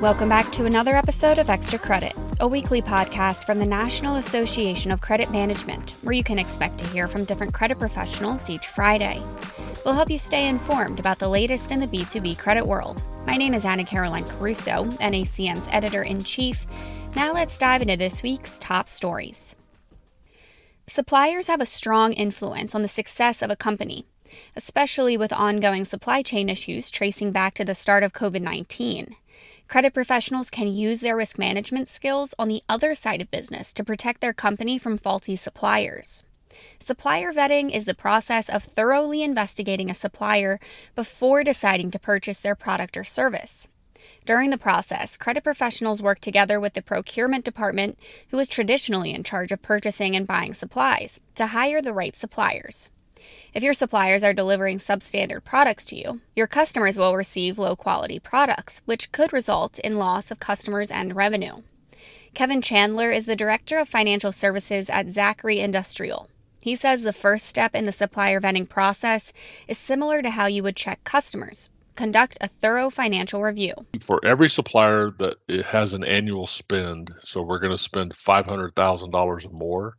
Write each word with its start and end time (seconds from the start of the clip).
Welcome 0.00 0.28
back 0.28 0.52
to 0.52 0.64
another 0.64 0.94
episode 0.94 1.40
of 1.40 1.50
Extra 1.50 1.76
Credit, 1.76 2.14
a 2.38 2.46
weekly 2.46 2.80
podcast 2.80 3.44
from 3.44 3.58
the 3.58 3.66
National 3.66 4.14
Association 4.14 4.92
of 4.92 5.00
Credit 5.00 5.28
Management, 5.32 5.96
where 6.04 6.12
you 6.12 6.22
can 6.22 6.38
expect 6.38 6.78
to 6.78 6.86
hear 6.86 7.08
from 7.08 7.24
different 7.24 7.52
credit 7.52 7.80
professionals 7.80 8.48
each 8.48 8.68
Friday. 8.68 9.20
We'll 9.84 9.94
help 9.94 10.08
you 10.08 10.18
stay 10.18 10.46
informed 10.46 11.00
about 11.00 11.18
the 11.18 11.26
latest 11.26 11.72
in 11.72 11.80
the 11.80 11.88
B2B 11.88 12.38
credit 12.38 12.64
world. 12.64 13.02
My 13.26 13.36
name 13.36 13.54
is 13.54 13.64
Annacaroline 13.64 14.28
Caruso, 14.28 14.84
NACM's 15.00 15.66
editor 15.72 16.04
in 16.04 16.22
chief. 16.22 16.64
Now 17.16 17.32
let's 17.32 17.58
dive 17.58 17.82
into 17.82 17.96
this 17.96 18.22
week's 18.22 18.60
top 18.60 18.88
stories. 18.88 19.56
Suppliers 20.86 21.48
have 21.48 21.60
a 21.60 21.66
strong 21.66 22.12
influence 22.12 22.72
on 22.72 22.82
the 22.82 22.88
success 22.88 23.42
of 23.42 23.50
a 23.50 23.56
company, 23.56 24.06
especially 24.54 25.16
with 25.16 25.32
ongoing 25.32 25.84
supply 25.84 26.22
chain 26.22 26.48
issues 26.48 26.88
tracing 26.88 27.32
back 27.32 27.54
to 27.54 27.64
the 27.64 27.74
start 27.74 28.04
of 28.04 28.12
COVID 28.12 28.42
19. 28.42 29.16
Credit 29.68 29.92
professionals 29.92 30.48
can 30.48 30.72
use 30.72 31.00
their 31.00 31.14
risk 31.14 31.38
management 31.38 31.90
skills 31.90 32.34
on 32.38 32.48
the 32.48 32.62
other 32.70 32.94
side 32.94 33.20
of 33.20 33.30
business 33.30 33.70
to 33.74 33.84
protect 33.84 34.22
their 34.22 34.32
company 34.32 34.78
from 34.78 34.96
faulty 34.96 35.36
suppliers. 35.36 36.22
Supplier 36.80 37.34
vetting 37.34 37.70
is 37.70 37.84
the 37.84 37.94
process 37.94 38.48
of 38.48 38.62
thoroughly 38.64 39.22
investigating 39.22 39.90
a 39.90 39.94
supplier 39.94 40.58
before 40.96 41.44
deciding 41.44 41.90
to 41.90 41.98
purchase 41.98 42.40
their 42.40 42.54
product 42.54 42.96
or 42.96 43.04
service. 43.04 43.68
During 44.24 44.48
the 44.48 44.56
process, 44.56 45.18
credit 45.18 45.44
professionals 45.44 46.00
work 46.00 46.20
together 46.20 46.58
with 46.58 46.72
the 46.72 46.80
procurement 46.80 47.44
department, 47.44 47.98
who 48.30 48.38
is 48.38 48.48
traditionally 48.48 49.12
in 49.12 49.22
charge 49.22 49.52
of 49.52 49.60
purchasing 49.60 50.16
and 50.16 50.26
buying 50.26 50.54
supplies, 50.54 51.20
to 51.34 51.48
hire 51.48 51.82
the 51.82 51.92
right 51.92 52.16
suppliers. 52.16 52.88
If 53.54 53.62
your 53.62 53.74
suppliers 53.74 54.22
are 54.22 54.32
delivering 54.32 54.78
substandard 54.78 55.44
products 55.44 55.84
to 55.86 55.96
you, 55.96 56.20
your 56.36 56.46
customers 56.46 56.96
will 56.96 57.16
receive 57.16 57.58
low 57.58 57.76
quality 57.76 58.18
products, 58.18 58.82
which 58.84 59.12
could 59.12 59.32
result 59.32 59.78
in 59.80 59.98
loss 59.98 60.30
of 60.30 60.40
customers 60.40 60.90
and 60.90 61.16
revenue. 61.16 61.62
Kevin 62.34 62.62
Chandler 62.62 63.10
is 63.10 63.26
the 63.26 63.34
Director 63.34 63.78
of 63.78 63.88
Financial 63.88 64.32
Services 64.32 64.88
at 64.90 65.06
Zachry 65.06 65.58
Industrial. 65.58 66.28
He 66.60 66.76
says 66.76 67.02
the 67.02 67.12
first 67.12 67.46
step 67.46 67.74
in 67.74 67.84
the 67.84 67.92
supplier 67.92 68.40
vetting 68.40 68.68
process 68.68 69.32
is 69.66 69.78
similar 69.78 70.22
to 70.22 70.30
how 70.30 70.46
you 70.46 70.62
would 70.62 70.76
check 70.76 71.02
customers. 71.04 71.70
Conduct 71.96 72.38
a 72.40 72.48
thorough 72.48 72.90
financial 72.90 73.42
review. 73.42 73.74
For 74.00 74.24
every 74.24 74.48
supplier 74.48 75.10
that 75.18 75.36
has 75.66 75.94
an 75.94 76.04
annual 76.04 76.46
spend, 76.46 77.12
so 77.24 77.42
we're 77.42 77.58
going 77.58 77.72
to 77.72 77.78
spend 77.78 78.14
$500,000 78.14 79.14
or 79.14 79.50
more, 79.50 79.96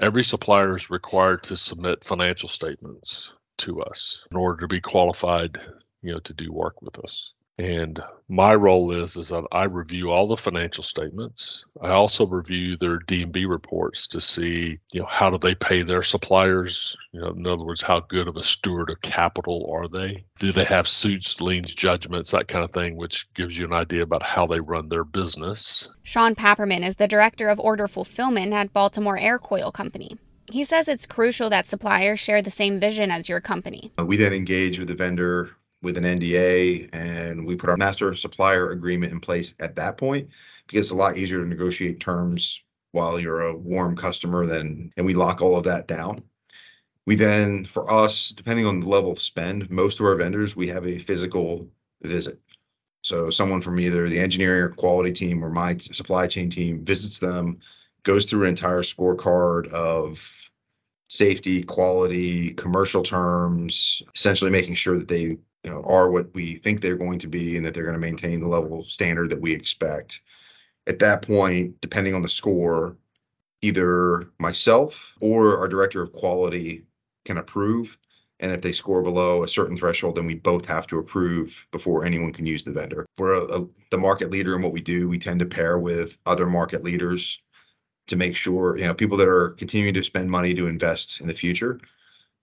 Every 0.00 0.24
supplier 0.24 0.76
is 0.76 0.90
required 0.90 1.44
to 1.44 1.56
submit 1.56 2.04
financial 2.04 2.48
statements 2.48 3.32
to 3.58 3.82
us 3.82 4.22
in 4.30 4.36
order 4.36 4.62
to 4.62 4.68
be 4.68 4.80
qualified, 4.80 5.58
you 6.02 6.12
know, 6.12 6.18
to 6.18 6.34
do 6.34 6.52
work 6.52 6.82
with 6.82 6.98
us. 6.98 7.32
And 7.58 8.02
my 8.28 8.54
role 8.54 8.90
is 8.90 9.16
is 9.16 9.28
that 9.28 9.44
I 9.52 9.64
review 9.64 10.10
all 10.10 10.26
the 10.26 10.36
financial 10.36 10.82
statements. 10.82 11.64
I 11.80 11.90
also 11.90 12.26
review 12.26 12.76
their 12.76 12.98
D&B 12.98 13.44
reports 13.44 14.06
to 14.08 14.20
see, 14.20 14.78
you 14.92 15.00
know, 15.00 15.06
how 15.06 15.30
do 15.30 15.38
they 15.38 15.54
pay 15.54 15.82
their 15.82 16.02
suppliers? 16.02 16.96
You 17.12 17.20
know, 17.20 17.28
in 17.28 17.46
other 17.46 17.64
words, 17.64 17.82
how 17.82 18.00
good 18.00 18.26
of 18.26 18.36
a 18.36 18.42
steward 18.42 18.90
of 18.90 19.00
capital 19.02 19.70
are 19.72 19.88
they? 19.88 20.24
Do 20.38 20.50
they 20.50 20.64
have 20.64 20.88
suits, 20.88 21.40
liens, 21.40 21.74
judgments, 21.74 22.32
that 22.32 22.48
kind 22.48 22.64
of 22.64 22.72
thing, 22.72 22.96
which 22.96 23.32
gives 23.34 23.56
you 23.56 23.66
an 23.66 23.72
idea 23.72 24.02
about 24.02 24.22
how 24.22 24.46
they 24.46 24.60
run 24.60 24.88
their 24.88 25.04
business. 25.04 25.88
Sean 26.02 26.34
Papperman 26.34 26.86
is 26.86 26.96
the 26.96 27.08
director 27.08 27.48
of 27.48 27.60
order 27.60 27.86
fulfillment 27.86 28.52
at 28.52 28.72
Baltimore 28.72 29.18
Aircoil 29.18 29.72
Company. 29.72 30.18
He 30.50 30.64
says 30.64 30.88
it's 30.88 31.06
crucial 31.06 31.48
that 31.50 31.66
suppliers 31.66 32.20
share 32.20 32.42
the 32.42 32.50
same 32.50 32.78
vision 32.78 33.10
as 33.10 33.28
your 33.28 33.40
company. 33.40 33.92
Uh, 33.98 34.04
we 34.04 34.16
then 34.16 34.32
engage 34.32 34.78
with 34.78 34.88
the 34.88 34.94
vendor 34.94 35.50
with 35.84 35.96
an 35.96 36.04
NDA 36.04 36.88
and 36.92 37.46
we 37.46 37.54
put 37.54 37.70
our 37.70 37.76
master 37.76 38.14
supplier 38.14 38.70
agreement 38.70 39.12
in 39.12 39.20
place 39.20 39.54
at 39.60 39.76
that 39.76 39.98
point 39.98 40.28
because 40.66 40.80
it's 40.80 40.90
a 40.90 40.96
lot 40.96 41.16
easier 41.16 41.40
to 41.40 41.48
negotiate 41.48 42.00
terms 42.00 42.60
while 42.92 43.20
you're 43.20 43.42
a 43.42 43.56
warm 43.56 43.94
customer 43.94 44.46
than 44.46 44.92
and 44.96 45.06
we 45.06 45.14
lock 45.14 45.42
all 45.42 45.56
of 45.56 45.64
that 45.64 45.86
down. 45.86 46.22
We 47.06 47.16
then 47.16 47.66
for 47.66 47.90
us, 47.92 48.30
depending 48.30 48.66
on 48.66 48.80
the 48.80 48.88
level 48.88 49.12
of 49.12 49.20
spend, 49.20 49.70
most 49.70 50.00
of 50.00 50.06
our 50.06 50.16
vendors 50.16 50.56
we 50.56 50.66
have 50.68 50.86
a 50.86 50.98
physical 50.98 51.68
visit. 52.02 52.40
So 53.02 53.28
someone 53.28 53.60
from 53.60 53.78
either 53.78 54.08
the 54.08 54.18
engineering 54.18 54.62
or 54.62 54.68
quality 54.70 55.12
team 55.12 55.44
or 55.44 55.50
my 55.50 55.76
supply 55.76 56.26
chain 56.26 56.48
team 56.48 56.82
visits 56.84 57.18
them, 57.18 57.60
goes 58.02 58.24
through 58.24 58.44
an 58.44 58.48
entire 58.48 58.82
scorecard 58.82 59.68
of 59.68 60.26
safety, 61.08 61.62
quality, 61.62 62.54
commercial 62.54 63.02
terms, 63.02 64.02
essentially 64.14 64.50
making 64.50 64.74
sure 64.74 64.98
that 64.98 65.08
they 65.08 65.36
you 65.64 65.70
know, 65.70 65.82
are 65.86 66.10
what 66.10 66.32
we 66.34 66.56
think 66.56 66.80
they're 66.80 66.96
going 66.96 67.18
to 67.18 67.26
be 67.26 67.56
and 67.56 67.64
that 67.64 67.74
they're 67.74 67.84
going 67.84 67.94
to 67.94 68.00
maintain 68.00 68.40
the 68.40 68.46
level 68.46 68.80
of 68.80 68.86
standard 68.86 69.30
that 69.30 69.40
we 69.40 69.52
expect. 69.52 70.20
At 70.86 70.98
that 70.98 71.22
point, 71.22 71.80
depending 71.80 72.14
on 72.14 72.22
the 72.22 72.28
score, 72.28 72.96
either 73.62 74.28
myself 74.38 75.02
or 75.20 75.58
our 75.58 75.66
director 75.66 76.02
of 76.02 76.12
quality 76.12 76.84
can 77.24 77.38
approve. 77.38 77.96
And 78.40 78.52
if 78.52 78.60
they 78.60 78.72
score 78.72 79.00
below 79.00 79.42
a 79.42 79.48
certain 79.48 79.76
threshold, 79.76 80.16
then 80.16 80.26
we 80.26 80.34
both 80.34 80.66
have 80.66 80.86
to 80.88 80.98
approve 80.98 81.66
before 81.70 82.04
anyone 82.04 82.32
can 82.32 82.44
use 82.44 82.62
the 82.62 82.72
vendor. 82.72 83.06
We're 83.16 83.34
a, 83.34 83.62
a, 83.62 83.68
the 83.90 83.96
market 83.96 84.30
leader 84.30 84.54
in 84.54 84.60
what 84.60 84.72
we 84.72 84.82
do. 84.82 85.08
We 85.08 85.18
tend 85.18 85.40
to 85.40 85.46
pair 85.46 85.78
with 85.78 86.18
other 86.26 86.46
market 86.46 86.84
leaders 86.84 87.40
to 88.08 88.16
make 88.16 88.36
sure, 88.36 88.76
you 88.76 88.84
know, 88.84 88.92
people 88.92 89.16
that 89.16 89.28
are 89.28 89.50
continuing 89.50 89.94
to 89.94 90.02
spend 90.02 90.30
money 90.30 90.52
to 90.52 90.66
invest 90.66 91.22
in 91.22 91.26
the 91.26 91.32
future, 91.32 91.80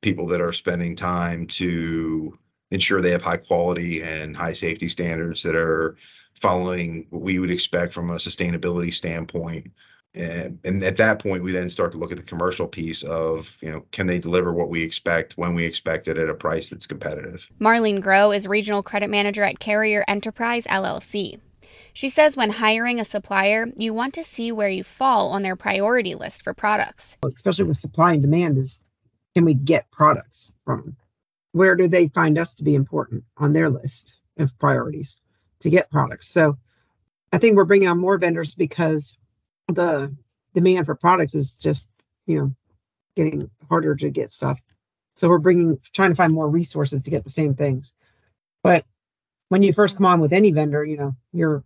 people 0.02 0.26
that 0.28 0.42
are 0.42 0.54
spending 0.54 0.96
time 0.96 1.46
to 1.46 2.36
ensure 2.72 3.02
they 3.02 3.12
have 3.12 3.22
high 3.22 3.38
quality 3.38 4.02
and 4.02 4.36
high 4.36 4.54
safety 4.54 4.90
standards 4.90 5.44
that 5.44 5.56
are 5.56 5.96
following 6.34 7.06
what 7.10 7.22
we 7.22 7.38
would 7.40 7.52
expect 7.52 7.94
from 7.94 8.10
a 8.10 8.16
sustainability 8.16 8.94
standpoint. 8.94 9.72
And, 10.14 10.60
and 10.66 10.84
at 10.84 10.98
that 10.98 11.20
point, 11.20 11.44
we 11.44 11.52
then 11.52 11.70
start 11.70 11.94
to 11.94 11.98
look 11.98 12.12
at 12.12 12.18
the 12.18 12.24
commercial 12.24 12.68
piece 12.68 13.04
of, 13.04 13.56
you 13.62 13.72
know, 13.72 13.86
can 13.92 14.08
they 14.08 14.20
deliver 14.20 14.52
what 14.52 14.70
we 14.70 14.82
expect 14.82 15.38
when 15.38 15.54
we 15.54 15.64
expect 15.64 16.08
it 16.08 16.18
at 16.18 16.30
a 16.30 16.36
price 16.36 16.70
that's 16.70 16.88
competitive? 16.88 17.48
Marlene 17.62 18.02
Grow 18.02 18.32
is 18.32 18.48
regional 18.48 18.84
credit 18.84 19.10
manager 19.10 19.44
at 19.44 19.60
Carrier 19.60 20.04
Enterprise 20.08 20.66
LLC. 20.66 21.40
She 21.94 22.10
says 22.10 22.36
when 22.36 22.52
hiring 22.52 23.00
a 23.00 23.06
supplier, 23.06 23.68
you 23.78 23.94
want 23.94 24.14
to 24.16 24.24
see 24.24 24.52
where 24.52 24.70
you 24.70 24.84
fall 24.84 25.30
on 25.30 25.44
their 25.44 25.56
priority 25.56 26.16
list 26.16 26.44
for 26.44 26.54
products. 26.54 27.18
Especially 27.24 27.66
with 27.66 27.78
supply 27.78 28.14
and 28.14 28.22
demand, 28.22 28.58
is 28.58 28.82
can 29.36 29.46
we 29.46 29.54
get 29.54 29.90
products 29.92 30.52
from 30.66 30.96
where 31.52 31.76
do 31.76 31.88
they 31.88 32.08
find 32.10 32.38
us 32.38 32.56
to 32.56 32.64
be 32.64 32.76
important 32.76 33.24
on 33.38 33.54
their 33.54 33.70
list 33.70 34.16
of 34.38 34.58
priorities 34.60 35.18
to 35.60 35.70
get 35.70 35.92
products? 35.92 36.28
So 36.30 36.58
I 37.32 37.38
think 37.38 37.56
we're 37.56 37.66
bringing 37.66 37.88
on 37.88 38.00
more 38.00 38.18
vendors 38.18 38.56
because 38.56 39.18
the 39.68 40.16
demand 40.54 40.86
for 40.86 40.96
products 40.96 41.36
is 41.36 41.52
just, 41.52 41.90
you 42.26 42.40
know, 42.40 42.56
getting 43.16 43.50
harder 43.70 43.96
to 43.96 44.10
get 44.10 44.32
stuff. 44.32 44.60
So 45.16 45.28
we're 45.28 45.40
bringing, 45.40 45.80
trying 45.94 46.12
to 46.12 46.16
find 46.16 46.34
more 46.34 46.50
resources 46.50 47.04
to 47.04 47.12
get 47.12 47.24
the 47.24 47.30
same 47.30 47.54
things. 47.54 47.94
But 48.64 48.86
when 49.50 49.64
you 49.64 49.74
first 49.74 49.98
come 49.98 50.06
on 50.06 50.22
with 50.22 50.34
any 50.34 50.52
vendor, 50.52 50.86
you 50.86 50.98
know, 50.98 51.16
you're 51.34 51.64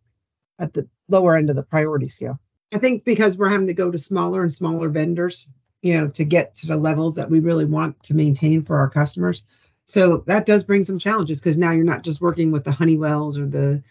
at 0.59 0.73
the 0.73 0.87
lower 1.07 1.35
end 1.35 1.49
of 1.49 1.55
the 1.55 1.63
priority 1.63 2.07
scale. 2.07 2.39
I 2.73 2.79
think 2.79 3.05
because 3.05 3.37
we're 3.37 3.49
having 3.49 3.67
to 3.67 3.73
go 3.73 3.91
to 3.91 3.97
smaller 3.97 4.41
and 4.41 4.53
smaller 4.53 4.89
vendors, 4.89 5.47
you 5.81 5.93
know, 5.93 6.07
to 6.09 6.23
get 6.23 6.55
to 6.55 6.67
the 6.67 6.77
levels 6.77 7.15
that 7.15 7.29
we 7.29 7.39
really 7.39 7.65
want 7.65 8.01
to 8.03 8.15
maintain 8.15 8.63
for 8.63 8.77
our 8.77 8.89
customers. 8.89 9.43
So 9.85 10.23
that 10.25 10.45
does 10.45 10.63
bring 10.63 10.83
some 10.83 10.99
challenges 10.99 11.39
because 11.39 11.57
now 11.57 11.71
you're 11.71 11.83
not 11.83 12.03
just 12.03 12.21
working 12.21 12.51
with 12.51 12.63
the 12.63 12.71
Honeywells 12.71 13.37
or 13.37 13.45
the 13.45 13.81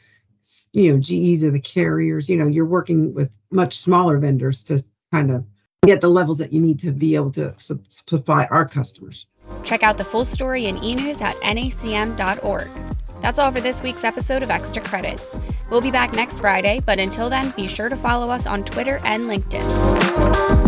you 0.73 0.93
know 0.93 0.99
GEs 0.99 1.45
or 1.45 1.51
the 1.51 1.61
carriers. 1.61 2.29
You 2.29 2.37
know, 2.37 2.47
you're 2.47 2.67
working 2.67 3.15
with 3.15 3.37
much 3.51 3.79
smaller 3.79 4.19
vendors 4.19 4.63
to 4.65 4.85
kind 5.13 5.31
of 5.31 5.45
get 5.87 6.01
the 6.01 6.09
levels 6.09 6.39
that 6.39 6.53
you 6.53 6.61
need 6.61 6.79
to 6.81 6.91
be 6.91 7.15
able 7.15 7.31
to 7.31 7.55
supply 7.59 8.47
our 8.51 8.67
customers. 8.67 9.27
Check 9.63 9.83
out 9.83 9.99
the 9.99 10.05
full 10.05 10.25
story 10.25 10.67
in 10.67 10.83
e-news 10.83 11.21
at 11.21 11.37
nacm.org. 11.37 12.69
That's 13.21 13.39
all 13.39 13.51
for 13.53 13.61
this 13.61 13.83
week's 13.83 14.05
episode 14.05 14.43
of 14.43 14.51
Extra 14.51 14.83
Credit. 14.83 15.23
We'll 15.71 15.81
be 15.81 15.91
back 15.91 16.13
next 16.13 16.41
Friday, 16.41 16.81
but 16.85 16.99
until 16.99 17.31
then, 17.31 17.53
be 17.57 17.67
sure 17.67 17.89
to 17.89 17.97
follow 17.97 18.31
us 18.31 18.47
on 18.47 18.65
Twitter 18.65 19.01
and 19.05 19.25
LinkedIn. 19.25 20.64